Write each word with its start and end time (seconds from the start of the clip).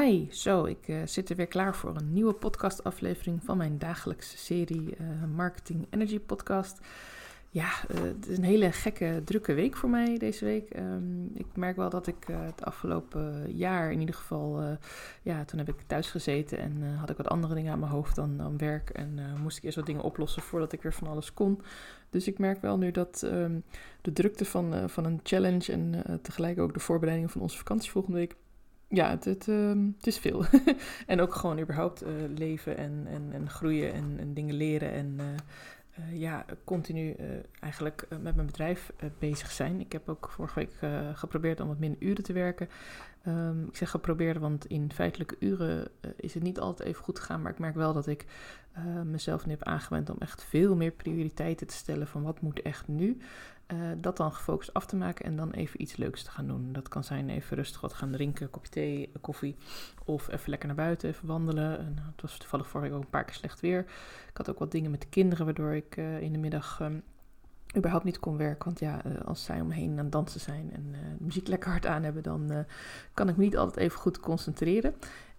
Hi, 0.00 0.26
zo, 0.30 0.64
ik 0.64 0.88
uh, 0.88 0.96
zit 1.04 1.30
er 1.30 1.36
weer 1.36 1.46
klaar 1.46 1.76
voor 1.76 1.96
een 1.96 2.12
nieuwe 2.12 2.32
podcastaflevering 2.32 3.44
van 3.44 3.56
mijn 3.56 3.78
dagelijkse 3.78 4.38
serie 4.38 4.96
uh, 5.00 5.06
Marketing 5.34 5.86
Energy 5.90 6.20
Podcast. 6.20 6.80
Ja, 7.48 7.70
uh, 7.90 8.00
het 8.00 8.28
is 8.28 8.36
een 8.36 8.44
hele 8.44 8.72
gekke, 8.72 9.22
drukke 9.24 9.54
week 9.54 9.76
voor 9.76 9.88
mij 9.88 10.18
deze 10.18 10.44
week. 10.44 10.76
Um, 10.76 11.30
ik 11.34 11.46
merk 11.54 11.76
wel 11.76 11.90
dat 11.90 12.06
ik 12.06 12.16
het 12.30 12.64
afgelopen 12.64 13.56
jaar 13.56 13.92
in 13.92 14.00
ieder 14.00 14.14
geval, 14.14 14.78
ja, 15.22 15.44
toen 15.44 15.58
heb 15.58 15.68
ik 15.68 15.80
thuis 15.86 16.10
gezeten 16.10 16.58
en 16.58 16.96
had 16.96 17.10
ik 17.10 17.16
wat 17.16 17.28
andere 17.28 17.54
dingen 17.54 17.72
aan 17.72 17.78
mijn 17.78 17.92
hoofd 17.92 18.16
dan, 18.16 18.36
dan 18.36 18.58
werk. 18.58 18.90
En 18.90 19.20
moest 19.42 19.56
ik 19.56 19.62
eerst 19.62 19.76
wat 19.76 19.86
dingen 19.86 20.02
oplossen 20.02 20.42
voordat 20.42 20.72
ik 20.72 20.82
weer 20.82 20.94
van 20.94 21.08
alles 21.08 21.34
kon. 21.34 21.60
Dus 22.10 22.26
ik 22.26 22.38
merk 22.38 22.60
wel 22.60 22.78
nu 22.78 22.90
dat 22.90 23.22
um, 23.24 23.64
de 24.02 24.12
drukte 24.12 24.44
van, 24.44 24.90
van 24.90 25.04
een 25.04 25.20
challenge 25.22 25.72
en 25.72 26.04
tegelijk 26.22 26.58
ook 26.58 26.74
de 26.74 26.80
voorbereidingen 26.80 27.30
van 27.30 27.40
onze 27.40 27.56
vakantie 27.56 27.90
volgende 27.90 28.18
week 28.18 28.36
ja, 28.92 29.10
het, 29.10 29.24
het, 29.24 29.46
het, 29.96 30.06
is 30.06 30.18
veel. 30.18 30.44
en 31.06 31.20
ook 31.20 31.34
gewoon 31.34 31.60
überhaupt 31.60 32.02
uh, 32.02 32.08
leven 32.36 32.76
en, 32.76 33.06
en, 33.06 33.28
en 33.32 33.50
groeien 33.50 33.92
en, 33.92 34.16
en 34.18 34.34
dingen 34.34 34.54
leren. 34.54 34.92
En 34.92 35.18
uh, 35.20 36.20
ja, 36.20 36.44
continu 36.64 37.16
eigenlijk 37.60 38.06
met 38.20 38.34
mijn 38.34 38.46
bedrijf 38.46 38.92
bezig 39.18 39.50
zijn. 39.50 39.80
Ik 39.80 39.92
heb 39.92 40.08
ook 40.08 40.28
vorige 40.30 40.58
week 40.58 40.72
geprobeerd 41.14 41.60
om 41.60 41.68
wat 41.68 41.78
minder 41.78 42.02
uren 42.02 42.24
te 42.24 42.32
werken. 42.32 42.68
Um, 43.26 43.66
ik 43.66 43.76
zeg 43.76 43.90
geprobeerd, 43.90 44.38
want 44.38 44.66
in 44.66 44.92
feitelijke 44.92 45.36
uren 45.38 45.88
is 46.16 46.34
het 46.34 46.42
niet 46.42 46.60
altijd 46.60 46.88
even 46.88 47.04
goed 47.04 47.18
gegaan. 47.18 47.42
Maar 47.42 47.52
ik 47.52 47.58
merk 47.58 47.74
wel 47.74 47.92
dat 47.92 48.06
ik 48.06 48.26
mezelf 49.04 49.46
nu 49.46 49.52
heb 49.52 49.62
aangewend 49.62 50.10
om 50.10 50.16
echt 50.18 50.44
veel 50.44 50.76
meer 50.76 50.90
prioriteiten 50.90 51.66
te 51.66 51.74
stellen 51.74 52.06
van 52.06 52.22
wat 52.22 52.40
moet 52.40 52.62
echt 52.62 52.88
nu. 52.88 53.18
Uh, 53.72 53.78
dat 53.96 54.16
dan 54.16 54.32
gefocust 54.32 54.74
af 54.74 54.86
te 54.86 54.96
maken 54.96 55.24
en 55.24 55.36
dan 55.36 55.50
even 55.50 55.82
iets 55.82 55.96
leuks 55.96 56.22
te 56.22 56.30
gaan 56.30 56.46
doen. 56.46 56.72
Dat 56.72 56.88
kan 56.88 57.04
zijn 57.04 57.28
even 57.28 57.56
rustig 57.56 57.80
wat 57.80 57.92
gaan 57.92 58.10
drinken, 58.10 58.50
kopje 58.50 58.70
thee, 58.70 59.12
koffie. 59.20 59.56
Of 60.04 60.28
even 60.28 60.50
lekker 60.50 60.66
naar 60.66 60.76
buiten, 60.76 61.08
even 61.08 61.26
wandelen. 61.26 61.78
En, 61.78 61.96
het 62.12 62.22
was 62.22 62.38
toevallig 62.38 62.68
vorige 62.68 62.88
week 62.88 62.98
ook 62.98 63.04
een 63.04 63.10
paar 63.10 63.24
keer 63.24 63.34
slecht 63.34 63.60
weer. 63.60 63.80
Ik 64.28 64.36
had 64.36 64.50
ook 64.50 64.58
wat 64.58 64.70
dingen 64.70 64.90
met 64.90 65.00
de 65.00 65.08
kinderen, 65.08 65.44
waardoor 65.44 65.72
ik 65.72 65.96
in 65.96 66.32
de 66.32 66.38
middag 66.38 66.80
um, 66.80 67.02
überhaupt 67.76 68.04
niet 68.04 68.18
kon 68.18 68.36
werken. 68.36 68.64
Want 68.64 68.80
ja, 68.80 69.04
uh, 69.06 69.20
als 69.24 69.44
zij 69.44 69.60
omheen 69.60 69.90
aan 69.90 70.04
het 70.04 70.12
dansen 70.12 70.40
zijn 70.40 70.70
en 70.72 70.94
muziek 71.18 71.48
lekker 71.48 71.70
hard 71.70 71.86
aan 71.86 72.02
hebben, 72.02 72.22
dan 72.22 72.64
kan 73.14 73.28
ik 73.28 73.36
me 73.36 73.42
niet 73.42 73.56
altijd 73.56 73.84
even 73.84 73.98
goed 73.98 74.20
concentreren. 74.20 74.94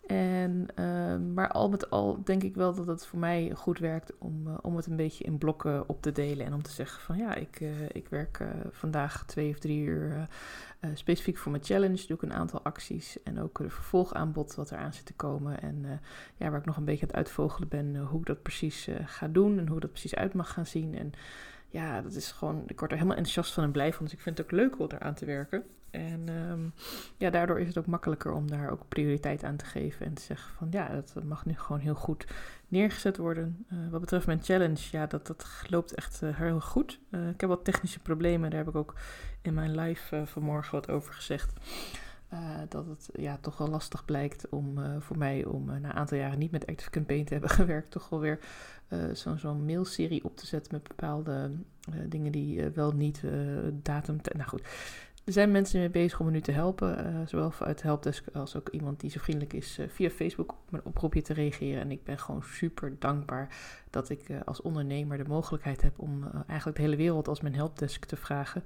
En, 0.08 0.68
maar 1.34 1.48
al 1.48 1.70
met 1.70 1.90
al 1.90 2.24
denk 2.24 2.44
ik 2.44 2.56
wel 2.56 2.74
dat 2.74 2.88
het 2.88 3.06
voor 3.06 3.20
mij 3.20 3.52
goed 3.56 3.80
werkt 3.80 4.14
om, 4.18 4.48
om 4.62 4.76
het 4.76 4.86
een 4.86 4.96
beetje 4.96 5.24
in 5.24 5.38
blokken 5.38 5.90
op 5.90 6.02
te 6.02 6.12
delen. 6.12 6.46
En 6.46 6.54
om 6.54 6.62
te 6.62 6.72
zeggen 6.72 7.02
van 7.02 7.18
ja, 7.18 7.36
ik, 7.36 7.60
ik 7.92 8.08
werk 8.08 8.44
vandaag 8.72 9.26
twee 9.26 9.50
of 9.50 9.60
drie 9.60 9.84
uur 9.84 10.28
specifiek 10.94 11.38
voor 11.38 11.52
mijn 11.52 11.64
challenge. 11.64 12.08
Doe 12.08 12.16
ik 12.16 12.22
een 12.22 12.34
aantal 12.34 12.64
acties 12.64 13.24
en 13.24 13.42
ook 13.42 13.60
een 13.60 13.70
vervolgaanbod 13.70 14.56
wat 14.56 14.72
eraan 14.72 14.94
zit 14.94 15.06
te 15.06 15.14
komen. 15.14 15.62
En 15.62 16.02
ja, 16.36 16.50
waar 16.50 16.60
ik 16.60 16.66
nog 16.66 16.78
een 16.78 16.86
beetje 16.86 17.02
aan 17.02 17.08
het 17.08 17.18
uitvogelen 17.18 17.68
ben 17.68 17.98
hoe 17.98 18.20
ik 18.20 18.26
dat 18.26 18.42
precies 18.42 18.88
ga 19.06 19.28
doen 19.28 19.60
en 19.60 19.68
hoe 19.68 19.80
dat 19.80 19.92
precies 19.92 20.16
uit 20.16 20.34
mag 20.34 20.54
gaan 20.54 20.66
zien. 20.66 20.98
En 20.98 21.14
ja, 21.74 22.02
dat 22.02 22.14
is 22.14 22.32
gewoon, 22.32 22.64
ik 22.68 22.80
word 22.80 22.92
er 22.92 22.98
helemaal 22.98 23.18
enthousiast 23.18 23.54
van 23.54 23.64
en 23.64 23.72
blij 23.72 23.94
van. 23.94 24.06
Dus 24.06 24.14
ik 24.14 24.22
vind 24.22 24.38
het 24.38 24.46
ook 24.46 24.52
leuk 24.52 24.80
om 24.80 24.88
eraan 24.92 25.14
te 25.14 25.26
werken. 25.26 25.64
En 25.92 26.30
um, 26.30 26.74
ja, 27.18 27.30
daardoor 27.30 27.60
is 27.60 27.68
het 27.68 27.78
ook 27.78 27.86
makkelijker 27.86 28.32
om 28.32 28.50
daar 28.50 28.72
ook 28.72 28.88
prioriteit 28.88 29.44
aan 29.44 29.56
te 29.56 29.66
geven. 29.66 30.06
En 30.06 30.14
te 30.14 30.22
zeggen 30.22 30.54
van 30.58 30.68
ja, 30.72 30.88
dat 30.88 31.24
mag 31.24 31.46
nu 31.46 31.58
gewoon 31.58 31.82
heel 31.82 31.96
goed 31.96 32.28
neergezet 32.68 33.18
worden. 33.18 33.66
Uh, 33.74 33.90
wat 33.90 34.02
betreft 34.02 34.26
mijn 34.26 34.44
challenge, 34.44 34.82
ja, 34.92 35.06
dat, 35.06 35.28
dat 35.28 35.46
loopt 35.70 35.94
echt 35.94 36.22
uh, 36.24 36.38
heel 36.38 36.60
goed. 36.60 37.00
Uh, 37.10 37.30
ik 37.30 37.42
heb 37.42 37.50
wat 37.50 37.66
technische 37.66 38.00
problemen, 38.00 38.50
daar 38.50 38.60
heb 38.60 38.68
ik 38.68 38.76
ook 38.76 38.94
in 39.42 39.54
mijn 39.54 39.76
live 39.76 40.24
vanmorgen 40.26 40.72
wat 40.72 40.90
over 40.90 41.14
gezegd. 41.14 41.54
Dat 42.70 42.88
het 42.88 43.10
ja, 43.14 43.38
toch 43.42 43.58
wel 43.58 43.68
lastig 43.68 44.06
blijkt 44.06 44.50
om 44.50 44.80
voor 45.00 45.18
mij 45.18 45.46
om 45.46 45.66
na 45.66 45.76
een 45.76 45.94
aantal 45.94 46.18
jaren 46.18 46.40
niet 46.40 46.52
met 46.52 46.68
Active 46.68 46.90
Campaign 46.90 47.24
te 47.24 47.34
hebben 47.38 47.50
gewerkt, 47.50 47.92
toch 47.92 48.10
wel 48.10 48.20
weer 48.20 48.40
zo'n 49.14 49.38
zo 49.38 49.56
mailserie 49.56 50.24
op 50.24 50.38
te 50.38 50.46
zetten 50.46 50.74
met 50.74 50.88
bepaalde 50.88 51.52
dingen 52.08 52.32
die 52.32 52.70
wel 52.70 52.92
niet 52.92 53.22
datum. 53.82 54.20
Nou 54.36 54.50
goed, 54.50 54.62
er 55.24 55.34
zijn 55.34 55.52
mensen 55.52 55.80
mee 55.80 55.90
bezig 55.90 56.20
om 56.20 56.26
me 56.26 56.32
nu 56.32 56.42
te 56.42 56.52
helpen, 56.52 57.06
uh, 57.06 57.28
zowel 57.28 57.52
vanuit 57.52 57.82
Helpdesk 57.82 58.26
als 58.34 58.56
ook 58.56 58.70
iemand 58.70 59.00
die 59.00 59.10
zo 59.10 59.20
vriendelijk 59.20 59.54
is 59.54 59.80
uh, 59.80 59.86
via 59.90 60.10
Facebook 60.10 60.52
op 60.52 60.72
mijn 60.72 60.86
oproepje 60.86 61.22
te 61.22 61.34
reageren. 61.34 61.82
En 61.82 61.92
ik 61.92 62.04
ben 62.04 62.20
gewoon 62.20 62.44
super 62.44 62.96
dankbaar 63.00 63.56
dat 63.90 64.10
ik 64.10 64.30
uh, 64.30 64.38
als 64.46 64.62
ondernemer 64.62 65.18
de 65.18 65.28
mogelijkheid 65.28 65.82
heb 65.82 66.00
om 66.00 66.32
eigenlijk 66.48 66.78
de 66.78 66.84
hele 66.84 66.96
wereld 66.96 67.28
als 67.28 67.42
mijn 67.42 67.56
helpdesk 67.56 68.06
te 68.06 68.16
vragen. 68.16 68.64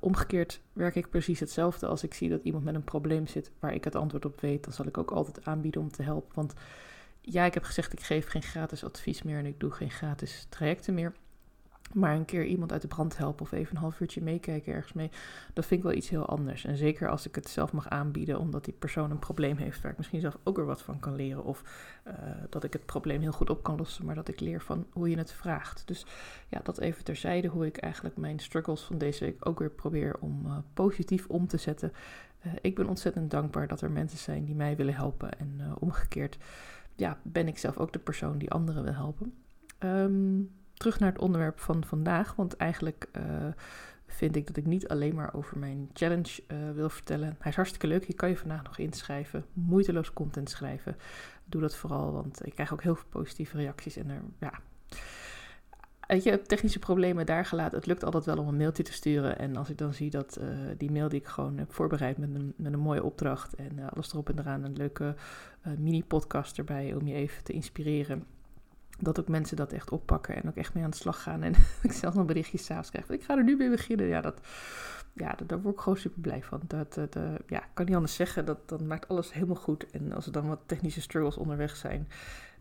omgekeerd 0.00 0.60
werk 0.72 0.94
ik 0.94 1.10
precies 1.10 1.40
hetzelfde 1.40 1.86
als 1.86 2.02
ik 2.02 2.14
zie 2.14 2.28
dat 2.28 2.42
iemand 2.42 2.64
met 2.64 2.74
een 2.74 2.84
probleem 2.84 3.26
zit 3.26 3.50
waar 3.58 3.74
ik 3.74 3.84
het 3.84 3.94
antwoord 3.94 4.24
op 4.24 4.40
weet. 4.40 4.64
Dan 4.64 4.72
zal 4.72 4.86
ik 4.86 4.98
ook 4.98 5.10
altijd 5.10 5.44
aanbieden 5.44 5.80
om 5.80 5.90
te 5.90 6.02
helpen. 6.02 6.34
Want 6.34 6.54
ja, 7.20 7.44
ik 7.44 7.54
heb 7.54 7.62
gezegd 7.62 7.92
ik 7.92 8.00
geef 8.00 8.28
geen 8.28 8.42
gratis 8.42 8.84
advies 8.84 9.22
meer 9.22 9.38
en 9.38 9.46
ik 9.46 9.60
doe 9.60 9.70
geen 9.70 9.90
gratis 9.90 10.46
trajecten 10.48 10.94
meer. 10.94 11.12
Maar 11.92 12.14
een 12.14 12.24
keer 12.24 12.44
iemand 12.44 12.72
uit 12.72 12.82
de 12.82 12.88
brand 12.88 13.16
helpen 13.16 13.42
of 13.42 13.52
even 13.52 13.76
een 13.76 13.82
half 13.82 14.00
uurtje 14.00 14.22
meekijken 14.22 14.72
ergens 14.72 14.92
mee, 14.92 15.10
dat 15.52 15.66
vind 15.66 15.80
ik 15.80 15.86
wel 15.86 15.96
iets 15.96 16.08
heel 16.08 16.26
anders. 16.26 16.64
En 16.64 16.76
zeker 16.76 17.08
als 17.08 17.26
ik 17.26 17.34
het 17.34 17.48
zelf 17.48 17.72
mag 17.72 17.88
aanbieden, 17.88 18.38
omdat 18.38 18.64
die 18.64 18.74
persoon 18.78 19.10
een 19.10 19.18
probleem 19.18 19.56
heeft 19.56 19.80
waar 19.80 19.90
ik 19.90 19.96
misschien 19.96 20.20
zelf 20.20 20.38
ook 20.44 20.56
weer 20.56 20.66
wat 20.66 20.82
van 20.82 21.00
kan 21.00 21.14
leren. 21.14 21.44
Of 21.44 21.62
uh, 22.06 22.14
dat 22.48 22.64
ik 22.64 22.72
het 22.72 22.86
probleem 22.86 23.20
heel 23.20 23.32
goed 23.32 23.50
op 23.50 23.62
kan 23.62 23.76
lossen, 23.76 24.04
maar 24.04 24.14
dat 24.14 24.28
ik 24.28 24.40
leer 24.40 24.60
van 24.60 24.86
hoe 24.92 25.10
je 25.10 25.16
het 25.16 25.32
vraagt. 25.32 25.86
Dus 25.86 26.06
ja, 26.48 26.60
dat 26.62 26.78
even 26.78 27.04
terzijde, 27.04 27.48
hoe 27.48 27.66
ik 27.66 27.76
eigenlijk 27.76 28.16
mijn 28.16 28.38
struggles 28.38 28.82
van 28.82 28.98
deze 28.98 29.24
week 29.24 29.46
ook 29.48 29.58
weer 29.58 29.70
probeer 29.70 30.16
om 30.20 30.46
uh, 30.46 30.58
positief 30.74 31.26
om 31.26 31.46
te 31.46 31.56
zetten. 31.56 31.92
Uh, 32.46 32.52
ik 32.60 32.74
ben 32.74 32.88
ontzettend 32.88 33.30
dankbaar 33.30 33.68
dat 33.68 33.80
er 33.80 33.90
mensen 33.90 34.18
zijn 34.18 34.44
die 34.44 34.54
mij 34.54 34.76
willen 34.76 34.94
helpen. 34.94 35.38
En 35.38 35.60
omgekeerd, 35.78 36.38
ja, 36.96 37.18
ben 37.22 37.48
ik 37.48 37.58
zelf 37.58 37.78
ook 37.78 37.92
de 37.92 37.98
persoon 37.98 38.38
die 38.38 38.50
anderen 38.50 38.84
wil 38.84 38.94
helpen. 38.94 39.34
Um, 39.78 40.50
terug 40.78 40.98
naar 40.98 41.12
het 41.12 41.20
onderwerp 41.20 41.60
van 41.60 41.84
vandaag. 41.84 42.34
Want 42.34 42.56
eigenlijk 42.56 43.08
uh, 43.16 43.22
vind 44.06 44.36
ik 44.36 44.46
dat 44.46 44.56
ik 44.56 44.66
niet 44.66 44.88
alleen 44.88 45.14
maar 45.14 45.34
over 45.34 45.58
mijn 45.58 45.90
challenge 45.92 46.42
uh, 46.48 46.70
wil 46.74 46.88
vertellen. 46.88 47.36
Hij 47.38 47.50
is 47.50 47.56
hartstikke 47.56 47.86
leuk. 47.86 48.04
Je 48.04 48.14
kan 48.14 48.28
je 48.28 48.36
vandaag 48.36 48.62
nog 48.62 48.78
inschrijven. 48.78 49.44
Moeiteloos 49.52 50.12
content 50.12 50.50
schrijven. 50.50 50.96
Doe 51.44 51.60
dat 51.60 51.76
vooral, 51.76 52.12
want 52.12 52.46
ik 52.46 52.54
krijg 52.54 52.72
ook 52.72 52.82
heel 52.82 52.94
veel 52.94 53.08
positieve 53.08 53.56
reacties. 53.56 53.96
En 53.96 54.10
er, 54.10 54.22
ja. 54.38 54.52
Weet 56.06 56.22
je, 56.22 56.42
technische 56.42 56.78
problemen 56.78 57.26
daar 57.26 57.44
gelaten. 57.44 57.76
Het 57.76 57.86
lukt 57.86 58.04
altijd 58.04 58.24
wel 58.24 58.38
om 58.38 58.48
een 58.48 58.56
mailtje 58.56 58.82
te 58.82 58.92
sturen. 58.92 59.38
En 59.38 59.56
als 59.56 59.70
ik 59.70 59.78
dan 59.78 59.94
zie 59.94 60.10
dat 60.10 60.38
uh, 60.40 60.48
die 60.76 60.90
mail 60.90 61.08
die 61.08 61.20
ik 61.20 61.26
gewoon 61.26 61.58
heb 61.58 61.72
voorbereid 61.72 62.18
met 62.18 62.34
een, 62.34 62.54
met 62.56 62.72
een 62.72 62.78
mooie 62.78 63.04
opdracht 63.04 63.54
en 63.54 63.90
alles 63.90 64.12
erop 64.12 64.28
en 64.28 64.38
eraan, 64.38 64.64
een 64.64 64.76
leuke 64.76 65.14
mini-podcast 65.78 66.58
erbij 66.58 66.94
om 66.94 67.06
je 67.06 67.14
even 67.14 67.44
te 67.44 67.52
inspireren 67.52 68.24
dat 68.98 69.20
ook 69.20 69.28
mensen 69.28 69.56
dat 69.56 69.72
echt 69.72 69.90
oppakken 69.90 70.34
en 70.34 70.48
ook 70.48 70.56
echt 70.56 70.74
mee 70.74 70.84
aan 70.84 70.90
de 70.90 70.96
slag 70.96 71.22
gaan. 71.22 71.42
En 71.42 71.54
ik 71.82 71.92
zelf 71.92 72.14
nog 72.14 72.26
berichtjes 72.26 72.64
s'avonds 72.64 72.90
krijg. 72.90 73.08
Ik 73.08 73.24
ga 73.24 73.36
er 73.36 73.44
nu 73.44 73.56
mee 73.56 73.70
beginnen. 73.70 74.06
Ja, 74.06 74.20
dat, 74.20 74.40
ja 75.12 75.36
daar 75.46 75.62
word 75.62 75.74
ik 75.74 75.80
gewoon 75.80 75.98
super 75.98 76.20
blij 76.20 76.42
van. 76.42 76.60
Dat, 76.66 76.96
uh, 76.96 77.24
ja, 77.46 77.58
ik 77.58 77.70
kan 77.74 77.86
niet 77.86 77.94
anders 77.94 78.14
zeggen. 78.14 78.44
Dat, 78.44 78.68
dat 78.68 78.82
maakt 78.82 79.08
alles 79.08 79.32
helemaal 79.32 79.56
goed. 79.56 79.90
En 79.90 80.12
als 80.12 80.26
er 80.26 80.32
dan 80.32 80.48
wat 80.48 80.60
technische 80.66 81.00
struggles 81.00 81.36
onderweg 81.36 81.76
zijn. 81.76 82.08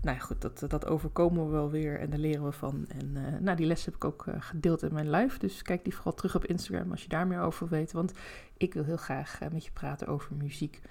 Nou 0.01 0.17
ja, 0.17 0.23
goed, 0.23 0.41
dat, 0.41 0.63
dat 0.67 0.85
overkomen 0.85 1.45
we 1.45 1.51
wel 1.51 1.71
weer 1.71 1.99
en 1.99 2.09
daar 2.09 2.19
leren 2.19 2.43
we 2.43 2.51
van. 2.51 2.85
En 2.87 3.15
uh, 3.15 3.39
nou, 3.39 3.57
die 3.57 3.65
les 3.65 3.85
heb 3.85 3.95
ik 3.95 4.03
ook 4.03 4.25
uh, 4.25 4.35
gedeeld 4.39 4.83
in 4.83 4.93
mijn 4.93 5.09
live. 5.09 5.39
Dus 5.39 5.61
kijk 5.61 5.83
die 5.83 5.95
vooral 5.95 6.13
terug 6.13 6.35
op 6.35 6.45
Instagram 6.45 6.91
als 6.91 7.03
je 7.03 7.09
daar 7.09 7.27
meer 7.27 7.41
over 7.41 7.67
weet. 7.67 7.91
Want 7.91 8.11
ik 8.57 8.73
wil 8.73 8.83
heel 8.83 8.97
graag 8.97 9.39
met 9.51 9.65
je 9.65 9.71
praten 9.71 10.07
over 10.07 10.35
muziek. 10.35 10.81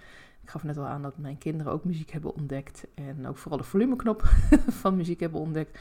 Ik 0.46 0.52
gaf 0.52 0.62
net 0.62 0.76
al 0.76 0.86
aan 0.86 1.02
dat 1.02 1.18
mijn 1.18 1.38
kinderen 1.38 1.72
ook 1.72 1.84
muziek 1.84 2.10
hebben 2.10 2.34
ontdekt. 2.34 2.86
En 2.94 3.26
ook 3.26 3.36
vooral 3.36 3.58
de 3.58 3.64
volumeknop 3.64 4.22
van 4.80 4.96
muziek 4.96 5.20
hebben 5.20 5.40
ontdekt. 5.40 5.78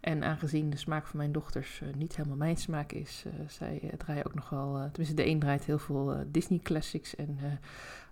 En 0.00 0.24
aangezien 0.24 0.70
de 0.70 0.76
smaak 0.76 1.06
van 1.06 1.18
mijn 1.18 1.32
dochters 1.32 1.80
uh, 1.80 1.94
niet 1.94 2.16
helemaal 2.16 2.36
mijn 2.36 2.56
smaak 2.56 2.92
is, 2.92 3.24
uh, 3.26 3.32
zij 3.48 3.80
uh, 3.84 3.90
draaien 3.92 4.26
ook 4.26 4.34
nog 4.34 4.50
wel, 4.50 4.88
tenminste 4.92 5.14
de 5.14 5.26
een 5.26 5.38
draait 5.38 5.64
heel 5.64 5.78
veel 5.78 6.24
Disney 6.26 6.58
classics 6.58 7.16
en 7.16 7.38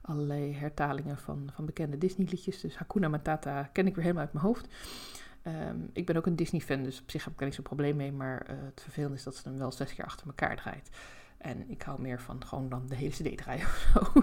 allerlei 0.01 0.55
hertalingen 0.55 1.19
van, 1.19 1.51
van 1.55 1.65
bekende 1.65 1.99
Disney 1.99 2.27
liedjes. 2.31 2.61
Dus 2.61 2.77
Hakuna 2.77 3.09
Matata 3.09 3.63
ken 3.63 3.87
ik 3.87 3.95
weer 3.95 4.05
helemaal 4.05 4.25
uit 4.25 4.33
mijn 4.33 4.45
hoofd. 4.45 4.69
Um, 5.71 5.91
ik 5.93 6.07
ben 6.07 6.17
ook 6.17 6.27
een 6.27 6.37
Disney 6.37 6.61
fan, 6.61 6.83
dus 6.83 7.01
op 7.01 7.11
zich 7.11 7.25
heb 7.25 7.33
ik 7.33 7.39
er 7.39 7.45
niet 7.45 7.55
zo'n 7.55 7.65
probleem 7.65 7.97
mee. 7.97 8.13
Maar 8.13 8.47
het 8.49 8.81
vervelende 8.83 9.17
is 9.17 9.23
dat 9.23 9.37
ze 9.37 9.49
hem 9.49 9.59
wel 9.59 9.73
zes 9.73 9.95
keer 9.95 10.05
achter 10.05 10.27
elkaar 10.27 10.57
draait. 10.57 10.91
En 11.39 11.71
ik 11.71 11.83
hou 11.83 12.01
meer 12.01 12.21
van 12.21 12.47
gewoon 12.47 12.69
dan 12.69 12.87
de 12.87 12.95
hele 12.95 13.11
cd 13.11 13.37
draaien 13.37 13.67
of 13.67 13.91
zo. 13.93 14.21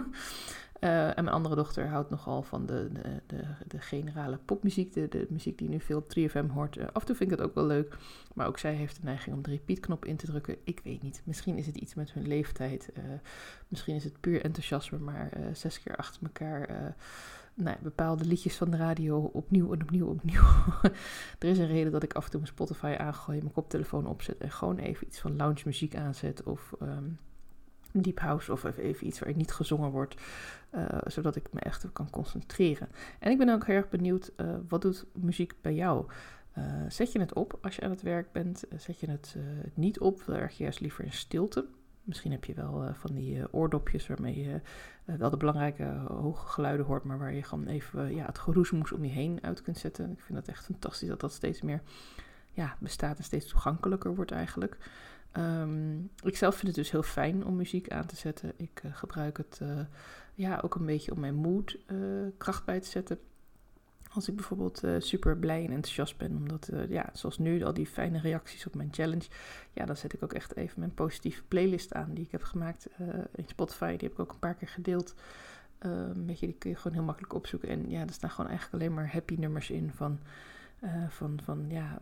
Uh, 0.80 1.08
en 1.18 1.24
mijn 1.24 1.36
andere 1.36 1.56
dochter 1.56 1.88
houdt 1.88 2.10
nogal 2.10 2.42
van 2.44 2.66
de, 2.66 2.90
de, 3.28 3.44
de, 3.68 3.80
generale 3.80 4.38
popmuziek, 4.38 4.94
de, 4.94 5.08
de 5.08 5.28
muziek 5.30 5.58
die 5.58 5.70
nu 5.70 5.80
veel 5.80 5.98
op 5.98 6.18
3FM 6.20 6.52
hoort. 6.54 6.78
Uh, 6.78 6.86
af 6.94 7.02
en 7.02 7.08
toe 7.08 7.16
vind 7.16 7.32
ik 7.32 7.38
het 7.38 7.48
ook 7.48 7.56
wel 7.56 7.66
leuk, 7.66 7.98
maar 8.34 8.48
ook 8.48 8.60
zij 8.60 8.74
heeft 8.74 8.96
de 8.96 9.02
neiging 9.04 9.36
om 9.36 9.42
de 9.42 9.50
repeat-knop 9.50 10.06
in 10.06 10.16
te 10.16 10.26
drukken. 10.26 10.58
Ik 10.64 10.82
weet 10.84 11.02
niet, 11.02 11.22
misschien 11.24 11.58
is 11.58 11.66
het 11.66 11.78
iets 11.78 11.94
met 11.94 12.12
hun 12.12 12.28
leeftijd, 12.28 12.90
uh, 12.98 13.04
misschien 13.68 13.96
is 13.96 14.04
het 14.04 14.20
puur 14.20 14.44
enthousiasme, 14.44 14.98
maar 14.98 15.30
zes 15.54 15.84
keer 15.84 15.96
achter 15.96 16.22
elkaar 16.24 16.96
nou, 17.56 17.78
bepaalde 17.82 18.26
liedjes 18.26 18.58
van 18.58 18.72
de 18.72 18.78
radio 18.78 19.18
opnieuw 19.18 19.74
en 19.74 19.82
opnieuw 19.82 20.08
opnieuw. 20.08 20.44
er 21.40 21.50
is 21.50 21.58
een 21.58 21.68
reden 21.68 21.92
dat 21.92 22.04
ik 22.04 22.14
af 22.14 22.26
en 22.26 22.32
toe 22.32 22.40
mijn 22.40 22.54
Spotify 22.54 22.96
aangooi, 22.98 23.38
mijn 23.38 23.54
koptelefoon 23.54 24.08
opzet 24.08 24.38
en 24.38 24.52
gewoon 24.52 24.78
even 24.78 25.08
iets 25.08 25.20
van 25.20 25.36
lounge 25.36 25.62
muziek 25.66 25.96
aanzet 25.96 26.44
of... 26.44 26.76
Um, 26.82 27.18
deep 28.02 28.20
house 28.20 28.52
of 28.52 28.64
even 28.64 29.08
iets 29.08 29.20
waar 29.20 29.36
niet 29.36 29.52
gezongen 29.52 29.92
wordt, 29.92 30.22
zodat 31.06 31.36
ik 31.36 31.54
me 31.54 31.60
echt 31.60 31.92
kan 31.94 32.10
concentreren. 32.10 32.90
En 33.20 33.32
ik 33.32 33.38
ben 33.38 33.50
ook 33.50 33.66
heel 33.66 33.76
erg 33.76 33.90
benieuwd, 33.90 34.32
wat 34.68 34.82
doet 34.82 35.06
muziek 35.14 35.54
bij 35.62 35.74
jou? 35.74 36.06
zet 36.88 37.12
je 37.12 37.20
het 37.20 37.34
op 37.34 37.58
als 37.62 37.76
je 37.76 37.82
aan 37.82 37.90
het 37.90 38.02
werk 38.02 38.32
bent? 38.32 38.64
zet 38.78 39.00
je 39.00 39.10
het 39.10 39.36
niet 39.74 40.00
op? 40.00 40.22
Werk 40.22 40.52
je 40.52 40.64
juist 40.64 40.80
liever 40.80 41.04
in 41.06 41.14
stilte? 41.14 41.68
Misschien 42.06 42.32
heb 42.32 42.46
je 42.46 42.54
wel 42.54 42.84
uh, 42.84 42.94
van 42.94 43.14
die 43.14 43.36
uh, 43.36 43.44
oordopjes 43.52 44.08
waarmee 44.08 44.40
je 44.40 44.62
uh, 45.06 45.16
wel 45.16 45.30
de 45.30 45.38
belangrijke 45.38 45.84
hoge 46.08 46.48
geluiden 46.48 46.86
hoort, 46.86 47.04
maar 47.04 47.18
waar 47.18 47.34
je 47.34 47.44
gewoon 47.44 47.68
even 47.68 48.16
ja, 48.16 48.26
het 48.26 48.38
geroesmoes 48.38 48.92
om 48.92 49.04
je 49.04 49.12
heen 49.12 49.40
uit 49.42 49.62
kunt 49.62 49.78
zetten. 49.78 50.12
Ik 50.12 50.22
vind 50.22 50.38
dat 50.38 50.48
echt 50.48 50.66
fantastisch 50.66 51.08
dat 51.08 51.20
dat 51.20 51.34
steeds 51.34 51.62
meer 51.62 51.82
ja, 52.52 52.78
bestaat 52.80 53.18
en 53.18 53.24
steeds 53.24 53.48
toegankelijker 53.48 54.16
wordt 54.16 54.32
eigenlijk. 54.32 54.78
Um, 55.38 56.10
ik 56.24 56.38
zelf 56.38 56.56
vind 56.56 56.68
het 56.68 56.76
dus 56.76 56.92
heel 56.92 57.04
fijn 57.04 57.46
om 57.46 57.56
muziek 57.56 57.90
aan 57.90 58.06
te 58.06 58.16
zetten. 58.16 58.54
Ik 58.56 58.82
gebruik 58.92 59.38
het 59.38 59.62
ja, 60.34 60.60
ook 60.64 60.76
een 60.76 60.86
beetje 60.86 61.12
om 61.12 61.20
mijn 61.20 61.36
mood 61.36 61.78
kracht 62.38 62.66
bij 62.66 62.80
te 62.80 62.88
zetten. 62.88 63.20
Als 64.16 64.28
ik 64.28 64.36
bijvoorbeeld 64.36 64.84
uh, 64.84 64.96
super 65.00 65.38
blij 65.38 65.66
en 65.66 65.72
enthousiast 65.72 66.18
ben, 66.18 66.36
omdat, 66.36 66.70
uh, 66.74 66.90
ja, 66.90 67.10
zoals 67.14 67.38
nu, 67.38 67.64
al 67.64 67.74
die 67.74 67.88
fijne 67.88 68.20
reacties 68.20 68.66
op 68.66 68.76
mijn 68.76 68.90
challenge, 68.92 69.26
ja, 69.74 69.86
dan 69.86 69.98
zet 69.98 70.14
ik 70.14 70.24
ook 70.24 70.34
echt 70.34 70.56
even 70.56 70.80
mijn 70.80 70.94
positieve 70.94 71.44
playlist 71.44 71.94
aan 71.94 72.14
die 72.14 72.26
ik 72.26 72.32
heb 72.32 72.44
gemaakt 72.44 72.88
uh, 73.02 73.08
in 73.36 73.48
Spotify. 73.48 73.90
Die 73.90 74.08
heb 74.08 74.12
ik 74.12 74.20
ook 74.20 74.32
een 74.32 74.40
paar 74.40 74.56
keer 74.56 74.68
gedeeld. 74.68 75.16
weet 76.26 76.40
je, 76.40 76.46
die 76.46 76.56
kun 76.56 76.70
je 76.70 76.76
gewoon 76.76 76.98
heel 76.98 77.06
makkelijk 77.06 77.34
opzoeken. 77.34 77.70
En 77.70 77.90
ja, 77.90 78.02
er 78.02 78.14
staan 78.14 78.30
gewoon 78.30 78.50
eigenlijk 78.50 78.82
alleen 78.84 78.96
maar 78.96 79.12
happy 79.12 79.36
nummers 79.36 79.70
in 79.70 79.92
van, 79.96 80.20
van, 81.10 81.40
van 81.44 81.66
ja, 81.70 81.98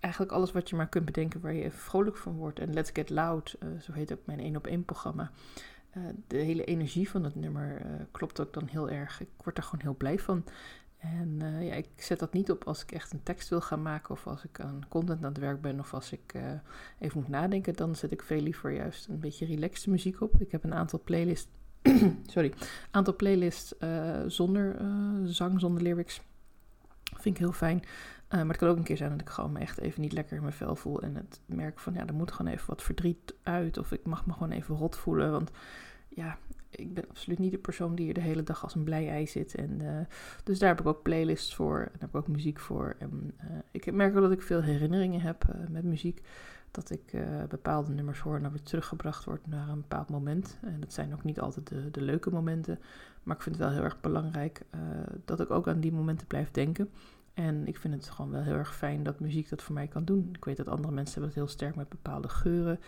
eigenlijk 0.00 0.32
alles 0.32 0.52
wat 0.52 0.68
je 0.70 0.76
maar 0.76 0.88
kunt 0.88 1.04
bedenken 1.04 1.40
waar 1.40 1.54
je 1.54 1.62
even 1.62 1.78
vrolijk 1.78 2.16
van 2.16 2.36
wordt. 2.36 2.58
En 2.58 2.72
Let's 2.72 2.90
Get 2.92 3.10
Loud, 3.10 3.56
zo 3.80 3.92
heet 3.92 4.12
ook 4.12 4.26
mijn 4.26 4.40
1 4.40 4.56
op 4.56 4.66
1 4.66 4.84
programma. 4.84 5.30
Eh, 5.94 6.02
de 6.26 6.36
hele 6.36 6.64
energie 6.64 7.10
van 7.10 7.24
het 7.24 7.34
nummer 7.34 7.86
uh, 7.86 7.92
klopt 8.10 8.40
ook 8.40 8.52
dan 8.52 8.66
heel 8.66 8.90
erg. 8.90 9.20
Ik 9.20 9.28
word 9.42 9.56
er 9.56 9.62
gewoon 9.62 9.80
heel 9.84 9.96
blij 9.96 10.18
van. 10.18 10.44
En 10.98 11.38
uh, 11.42 11.66
ja, 11.66 11.74
ik 11.74 11.88
zet 11.96 12.18
dat 12.18 12.32
niet 12.32 12.50
op 12.50 12.64
als 12.64 12.82
ik 12.82 12.92
echt 12.92 13.12
een 13.12 13.22
tekst 13.22 13.48
wil 13.48 13.60
gaan 13.60 13.82
maken 13.82 14.10
of 14.10 14.26
als 14.26 14.44
ik 14.44 14.60
aan 14.60 14.80
content 14.88 15.24
aan 15.24 15.32
het 15.32 15.40
werk 15.40 15.60
ben 15.60 15.78
of 15.78 15.94
als 15.94 16.12
ik 16.12 16.34
even 16.98 17.20
moet 17.20 17.28
nadenken. 17.28 17.74
Dan 17.74 17.96
zet 17.96 18.10
ik 18.12 18.22
veel 18.22 18.40
liever 18.40 18.70
juist 18.70 19.08
een 19.08 19.20
beetje 19.20 19.46
relaxte 19.46 19.90
muziek 19.90 20.20
op. 20.20 20.40
Ik 20.40 20.52
heb 20.52 20.64
een 20.64 20.74
aantal 20.74 21.00
playlists, 21.04 21.48
sorry, 22.26 22.52
aantal 22.90 23.16
playlists 23.16 23.74
zonder 24.26 24.76
zang, 25.24 25.60
zonder 25.60 25.82
lyrics. 25.82 26.20
Vind 27.02 27.34
ik 27.34 27.42
heel 27.42 27.52
fijn. 27.52 27.82
Maar 28.28 28.48
het 28.48 28.56
kan 28.56 28.68
ook 28.68 28.76
een 28.76 28.82
keer 28.82 28.96
zijn 28.96 29.10
dat 29.10 29.20
ik 29.20 29.28
gewoon 29.28 29.52
me 29.52 29.58
echt 29.58 29.78
even 29.78 30.00
niet 30.00 30.12
lekker 30.12 30.36
in 30.36 30.42
mijn 30.42 30.54
vel 30.54 30.76
voel. 30.76 31.02
En 31.02 31.16
het 31.16 31.40
merk 31.46 31.78
van 31.78 31.94
ja, 31.94 32.06
er 32.06 32.14
moet 32.14 32.32
gewoon 32.32 32.52
even 32.52 32.66
wat 32.66 32.82
verdriet 32.82 33.34
uit. 33.42 33.78
Of 33.78 33.92
ik 33.92 34.06
mag 34.06 34.26
me 34.26 34.32
gewoon 34.32 34.50
even 34.50 34.76
rot 34.76 34.96
voelen. 34.96 35.30
Want 35.30 35.50
ja, 36.08 36.38
ik 36.70 36.94
ben 36.94 37.08
absoluut 37.08 37.38
niet 37.38 37.50
de 37.50 37.58
persoon 37.58 37.94
die 37.94 38.04
hier 38.04 38.14
de 38.14 38.20
hele 38.20 38.42
dag 38.42 38.62
als 38.62 38.74
een 38.74 38.84
blij 38.84 39.08
ei 39.08 39.26
zit. 39.26 39.54
En, 39.54 39.80
uh, 39.82 40.00
dus 40.44 40.58
daar 40.58 40.68
heb 40.68 40.80
ik 40.80 40.86
ook 40.86 41.02
playlists 41.02 41.54
voor. 41.54 41.78
En 41.78 41.84
daar 41.92 42.00
heb 42.00 42.08
ik 42.08 42.16
ook 42.16 42.28
muziek 42.28 42.58
voor. 42.58 42.96
En 42.98 43.34
uh, 43.40 43.50
ik 43.70 43.92
merk 43.92 44.12
wel 44.12 44.22
dat 44.22 44.32
ik 44.32 44.42
veel 44.42 44.62
herinneringen 44.62 45.20
heb 45.20 45.44
met 45.68 45.84
muziek. 45.84 46.22
Dat 46.70 46.90
ik 46.90 47.16
bepaalde 47.48 47.92
nummers 47.92 48.20
hoor 48.20 48.36
en 48.36 48.42
dan 48.42 48.52
weer 48.52 48.62
teruggebracht 48.62 49.24
wordt 49.24 49.46
naar 49.46 49.68
een 49.68 49.80
bepaald 49.80 50.08
moment. 50.08 50.58
En 50.62 50.80
dat 50.80 50.92
zijn 50.92 51.12
ook 51.12 51.24
niet 51.24 51.40
altijd 51.40 51.68
de, 51.68 51.90
de 51.90 52.00
leuke 52.00 52.30
momenten. 52.30 52.78
Maar 53.22 53.36
ik 53.36 53.42
vind 53.42 53.56
het 53.56 53.64
wel 53.64 53.74
heel 53.74 53.84
erg 53.84 54.00
belangrijk 54.00 54.62
dat 55.24 55.40
ik 55.40 55.50
ook 55.50 55.68
aan 55.68 55.80
die 55.80 55.92
momenten 55.92 56.26
blijf 56.26 56.50
denken. 56.50 56.90
En 57.34 57.66
ik 57.66 57.78
vind 57.78 57.94
het 57.94 58.10
gewoon 58.10 58.30
wel 58.30 58.42
heel 58.42 58.54
erg 58.54 58.76
fijn 58.76 59.02
dat 59.02 59.20
muziek 59.20 59.48
dat 59.48 59.62
voor 59.62 59.74
mij 59.74 59.88
kan 59.88 60.04
doen. 60.04 60.28
Ik 60.32 60.44
weet 60.44 60.56
dat 60.56 60.68
andere 60.68 60.92
mensen 60.92 61.12
hebben 61.12 61.30
het 61.30 61.38
heel 61.38 61.54
sterk 61.54 61.74
met 61.74 61.88
bepaalde 61.88 62.28
geuren. 62.28 62.80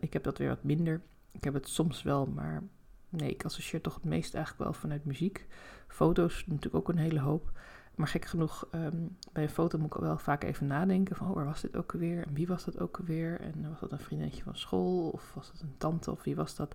ik 0.00 0.12
heb 0.12 0.22
dat 0.22 0.38
weer 0.38 0.48
wat 0.48 0.62
minder. 0.64 1.02
Ik 1.30 1.44
heb 1.44 1.54
het 1.54 1.68
soms 1.68 2.02
wel, 2.02 2.26
maar 2.26 2.62
nee, 3.08 3.30
ik 3.30 3.44
associeer 3.44 3.80
toch 3.80 3.94
het 3.94 4.04
meest 4.04 4.34
eigenlijk 4.34 4.64
wel 4.64 4.80
vanuit 4.80 5.04
muziek. 5.04 5.46
Foto's 5.88 6.44
natuurlijk 6.46 6.74
ook 6.74 6.88
een 6.88 7.02
hele 7.02 7.20
hoop. 7.20 7.52
Maar 7.94 8.08
gek 8.08 8.24
genoeg, 8.24 8.66
ehm, 8.70 9.06
bij 9.32 9.42
een 9.42 9.48
foto 9.48 9.78
moet 9.78 9.94
ik 9.94 10.00
wel 10.00 10.18
vaak 10.18 10.44
even 10.44 10.66
nadenken 10.66 11.16
van 11.16 11.28
oh, 11.28 11.34
waar 11.34 11.44
was 11.44 11.60
dit 11.60 11.76
ook 11.76 11.92
alweer 11.92 12.26
en 12.26 12.34
wie 12.34 12.46
was 12.46 12.64
dat 12.64 12.80
ook 12.80 12.98
alweer 12.98 13.40
en 13.40 13.68
was 13.68 13.80
dat 13.80 13.92
een 13.92 13.98
vriendinnetje 13.98 14.42
van 14.42 14.56
school 14.56 15.08
of 15.08 15.32
was 15.34 15.52
dat 15.52 15.60
een 15.60 15.74
tante 15.78 16.10
of 16.10 16.22
wie 16.22 16.36
was 16.36 16.56
dat? 16.56 16.74